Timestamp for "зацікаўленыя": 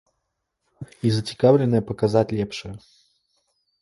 1.17-1.85